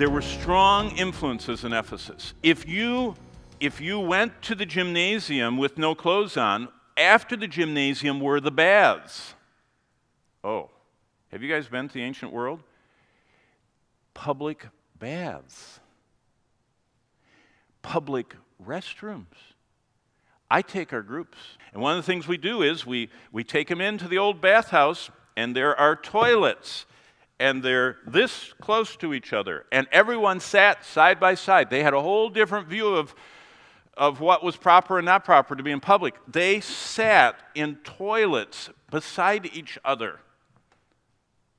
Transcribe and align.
there 0.00 0.08
were 0.08 0.22
strong 0.22 0.96
influences 0.96 1.62
in 1.62 1.74
Ephesus. 1.74 2.32
If 2.42 2.66
you 2.66 3.16
if 3.60 3.82
you 3.82 4.00
went 4.00 4.40
to 4.40 4.54
the 4.54 4.64
gymnasium 4.64 5.58
with 5.58 5.76
no 5.76 5.94
clothes 5.94 6.38
on, 6.38 6.68
after 6.96 7.36
the 7.36 7.46
gymnasium 7.46 8.18
were 8.18 8.40
the 8.40 8.50
baths. 8.50 9.34
Oh, 10.42 10.70
have 11.30 11.42
you 11.42 11.52
guys 11.52 11.68
been 11.68 11.86
to 11.86 11.92
the 11.92 12.02
ancient 12.02 12.32
world? 12.32 12.62
Public 14.14 14.68
baths, 14.98 15.80
public 17.82 18.34
restrooms. 18.64 19.26
I 20.50 20.62
take 20.62 20.94
our 20.94 21.02
groups, 21.02 21.36
and 21.74 21.82
one 21.82 21.98
of 21.98 22.02
the 22.02 22.10
things 22.10 22.26
we 22.26 22.38
do 22.38 22.62
is 22.62 22.86
we, 22.86 23.10
we 23.30 23.44
take 23.44 23.68
them 23.68 23.82
into 23.82 24.08
the 24.08 24.16
old 24.16 24.40
bathhouse, 24.40 25.10
and 25.36 25.54
there 25.54 25.78
are 25.78 25.94
toilets, 25.94 26.86
and 27.40 27.62
they're 27.62 27.96
this 28.06 28.52
close 28.60 28.94
to 28.96 29.14
each 29.14 29.32
other, 29.32 29.64
and 29.72 29.88
everyone 29.90 30.38
sat 30.38 30.84
side 30.84 31.18
by 31.18 31.34
side. 31.34 31.70
They 31.70 31.82
had 31.82 31.94
a 31.94 32.00
whole 32.00 32.28
different 32.28 32.68
view 32.68 32.94
of, 32.94 33.14
of 33.96 34.20
what 34.20 34.44
was 34.44 34.56
proper 34.56 34.98
and 34.98 35.06
not 35.06 35.24
proper 35.24 35.56
to 35.56 35.62
be 35.62 35.70
in 35.70 35.80
public. 35.80 36.14
They 36.28 36.60
sat 36.60 37.36
in 37.54 37.76
toilets 37.76 38.68
beside 38.90 39.46
each 39.54 39.78
other. 39.84 40.20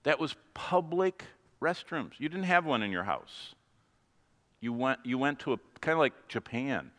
That 0.03 0.19
was 0.19 0.35
public 0.53 1.23
restrooms. 1.59 2.11
You 2.19 2.29
didn't 2.29 2.45
have 2.45 2.63
one 2.63 2.83
in 2.83 2.91
your 2.91 3.03
house. 3.03 3.55
You 4.59 4.73
went, 4.73 4.99
you 5.03 5.17
went 5.17 5.39
to 5.39 5.53
a 5.53 5.59
kind 5.81 5.93
of 5.93 5.99
like 5.99 6.27
Japan. 6.27 6.91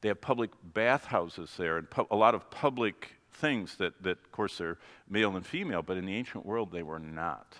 They 0.00 0.08
have 0.08 0.20
public 0.20 0.50
bathhouses 0.74 1.54
there 1.56 1.78
and 1.78 1.88
pu- 1.88 2.08
a 2.10 2.16
lot 2.16 2.34
of 2.34 2.50
public 2.50 3.12
things 3.32 3.76
that, 3.76 4.02
that, 4.02 4.18
of 4.18 4.32
course, 4.32 4.58
they're 4.58 4.78
male 5.08 5.36
and 5.36 5.46
female, 5.46 5.82
but 5.82 5.96
in 5.96 6.04
the 6.04 6.16
ancient 6.16 6.44
world 6.44 6.72
they 6.72 6.82
were 6.82 6.98
not. 6.98 7.58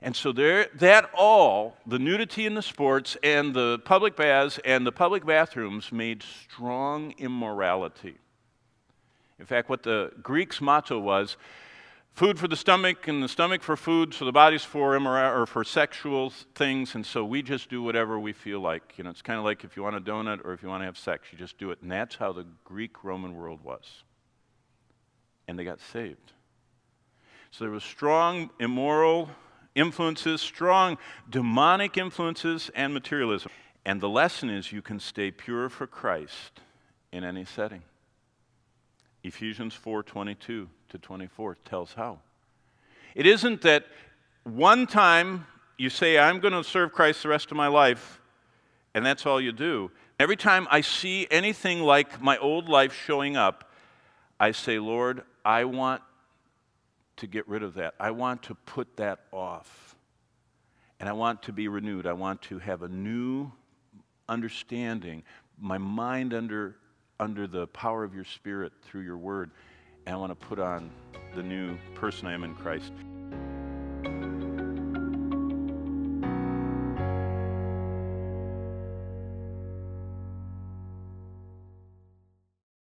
And 0.00 0.14
so 0.14 0.32
there, 0.32 0.68
that 0.74 1.10
all, 1.12 1.76
the 1.86 1.98
nudity 1.98 2.46
in 2.46 2.54
the 2.54 2.62
sports 2.62 3.16
and 3.22 3.54
the 3.54 3.80
public 3.84 4.16
baths 4.16 4.60
and 4.64 4.86
the 4.86 4.92
public 4.92 5.26
bathrooms 5.26 5.90
made 5.90 6.22
strong 6.22 7.14
immorality. 7.18 8.16
In 9.38 9.46
fact, 9.46 9.68
what 9.68 9.82
the 9.82 10.12
Greeks' 10.22 10.60
motto 10.60 10.98
was 10.98 11.36
food 12.12 12.38
for 12.38 12.48
the 12.48 12.56
stomach 12.56 13.06
and 13.06 13.22
the 13.22 13.28
stomach 13.28 13.62
for 13.62 13.76
food, 13.76 14.12
so 14.12 14.24
the 14.24 14.32
body's 14.32 14.64
for 14.64 14.96
immoral 14.96 15.40
or 15.40 15.46
for 15.46 15.62
sexual 15.62 16.30
things, 16.54 16.96
and 16.96 17.06
so 17.06 17.24
we 17.24 17.42
just 17.42 17.70
do 17.70 17.80
whatever 17.80 18.18
we 18.18 18.32
feel 18.32 18.58
like. 18.58 18.94
You 18.96 19.04
know, 19.04 19.10
it's 19.10 19.22
kind 19.22 19.38
of 19.38 19.44
like 19.44 19.62
if 19.62 19.76
you 19.76 19.84
want 19.84 19.94
a 19.94 20.00
donut 20.00 20.44
or 20.44 20.52
if 20.52 20.62
you 20.62 20.68
want 20.68 20.80
to 20.80 20.86
have 20.86 20.98
sex, 20.98 21.28
you 21.30 21.38
just 21.38 21.58
do 21.58 21.70
it. 21.70 21.78
And 21.80 21.90
that's 21.90 22.16
how 22.16 22.32
the 22.32 22.44
Greek 22.64 23.04
Roman 23.04 23.36
world 23.36 23.62
was. 23.62 24.02
And 25.46 25.56
they 25.56 25.64
got 25.64 25.80
saved. 25.80 26.32
So 27.52 27.64
there 27.64 27.72
was 27.72 27.84
strong 27.84 28.50
immoral 28.58 29.30
influences, 29.78 30.40
strong 30.40 30.98
demonic 31.30 31.96
influences, 31.96 32.70
and 32.74 32.92
materialism. 32.92 33.50
And 33.84 34.00
the 34.00 34.08
lesson 34.08 34.50
is 34.50 34.72
you 34.72 34.82
can 34.82 35.00
stay 35.00 35.30
pure 35.30 35.68
for 35.68 35.86
Christ 35.86 36.60
in 37.12 37.24
any 37.24 37.44
setting. 37.44 37.82
Ephesians 39.22 39.74
4 39.74 40.02
22 40.02 40.68
to 40.90 40.98
24 40.98 41.56
tells 41.64 41.94
how. 41.94 42.18
It 43.14 43.26
isn't 43.26 43.62
that 43.62 43.86
one 44.44 44.86
time 44.86 45.46
you 45.76 45.90
say, 45.90 46.18
I'm 46.18 46.40
going 46.40 46.52
to 46.52 46.64
serve 46.64 46.92
Christ 46.92 47.22
the 47.22 47.28
rest 47.28 47.50
of 47.50 47.56
my 47.56 47.68
life, 47.68 48.20
and 48.94 49.04
that's 49.06 49.26
all 49.26 49.40
you 49.40 49.52
do. 49.52 49.90
Every 50.18 50.36
time 50.36 50.66
I 50.70 50.80
see 50.80 51.26
anything 51.30 51.80
like 51.80 52.20
my 52.20 52.36
old 52.38 52.68
life 52.68 52.92
showing 52.92 53.36
up, 53.36 53.70
I 54.40 54.52
say, 54.52 54.78
Lord, 54.78 55.22
I 55.44 55.64
want 55.64 56.02
to 57.18 57.26
get 57.26 57.48
rid 57.48 57.62
of 57.62 57.74
that. 57.74 57.94
I 58.00 58.10
want 58.10 58.42
to 58.44 58.54
put 58.54 58.96
that 58.96 59.20
off. 59.32 59.96
And 61.00 61.08
I 61.08 61.12
want 61.12 61.42
to 61.44 61.52
be 61.52 61.68
renewed. 61.68 62.06
I 62.06 62.12
want 62.12 62.42
to 62.42 62.58
have 62.58 62.82
a 62.82 62.88
new 62.88 63.50
understanding, 64.28 65.22
my 65.58 65.78
mind 65.78 66.34
under, 66.34 66.76
under 67.20 67.46
the 67.46 67.66
power 67.68 68.02
of 68.04 68.14
your 68.14 68.24
Spirit 68.24 68.72
through 68.82 69.02
your 69.02 69.18
word. 69.18 69.50
And 70.06 70.14
I 70.14 70.18
want 70.18 70.30
to 70.38 70.46
put 70.46 70.58
on 70.58 70.90
the 71.34 71.42
new 71.42 71.76
person 71.94 72.26
I 72.26 72.32
am 72.32 72.42
in 72.42 72.54
Christ. 72.54 72.92